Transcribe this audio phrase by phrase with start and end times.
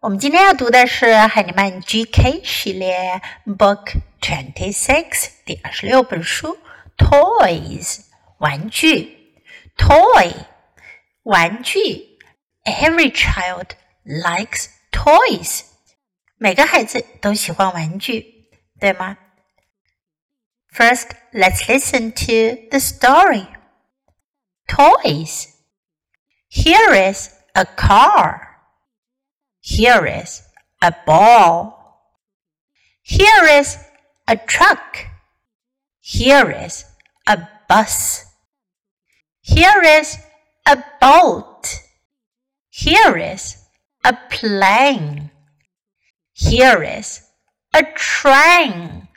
[0.00, 6.58] 我们今天要读的是海尼曼 GK 系列 Book Twenty Six 第二十六本书
[6.96, 8.00] Toys
[8.38, 9.40] 玩具
[9.76, 10.32] Toy
[11.22, 12.18] 玩具
[12.64, 13.70] Every child
[14.04, 15.62] likes toys
[16.36, 19.16] 每个孩子都喜欢玩具，对吗？
[20.74, 23.46] First, let's listen to the story.
[24.66, 25.46] Toys.
[26.50, 28.47] Here is a car.
[29.60, 30.42] Here is
[30.80, 32.00] a ball.
[33.02, 33.78] Here is
[34.26, 35.06] a truck.
[36.00, 36.84] Here is
[37.26, 38.24] a bus.
[39.40, 40.18] Here is
[40.66, 41.80] a boat.
[42.70, 43.56] Here is
[44.02, 45.30] a plane.
[46.32, 47.22] Here is
[47.72, 49.08] a train.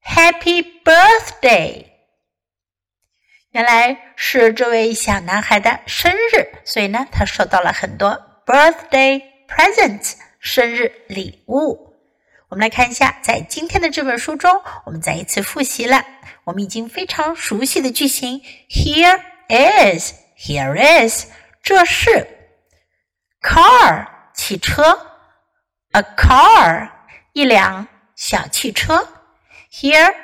[0.00, 1.90] Happy birthday!
[3.50, 11.94] 原来是这位小男孩的生日，所以呢，他收到了很多 birthday presents 生日礼物。
[12.48, 16.04] 我们来看一下，在今天的这本书中，我们再一次复习了
[16.44, 21.26] 我们已经非常熟悉的句型：Here is, here is，
[21.62, 22.28] 这是
[23.40, 24.82] car 汽车，
[25.92, 26.90] a car
[27.32, 29.08] 一辆小汽车。
[29.72, 30.14] Here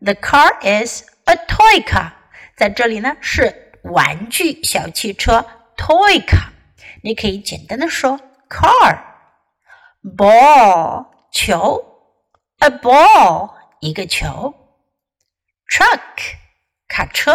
[0.00, 2.12] the car is a toy car，
[2.56, 5.44] 在这里呢是玩具小汽车
[5.76, 6.47] toy car。
[7.02, 8.98] 你可以简单的说 car
[10.02, 11.84] ball 球
[12.58, 14.54] a ball 一个球
[15.68, 16.36] truck
[16.88, 17.34] 卡车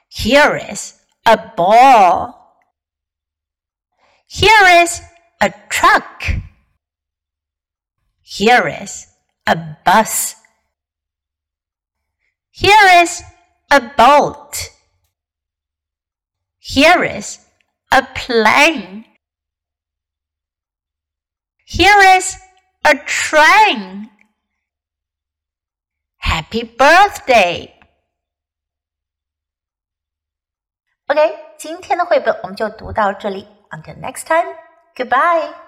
[0.10, 0.94] Here is
[1.26, 2.36] a ball.
[4.28, 5.02] Here is
[5.40, 6.42] a truck.
[8.22, 9.08] Here is
[9.46, 10.36] a bus.
[12.52, 13.24] Here is
[13.72, 14.70] a boat.
[16.60, 17.40] Here is
[17.92, 19.06] a plane.
[21.66, 22.38] Here is
[22.84, 24.10] a train.
[26.18, 27.74] Happy birthday!
[31.08, 33.48] OK，今天的绘本我们就读到这里。
[33.72, 34.56] Until next time,
[34.96, 35.65] goodbye.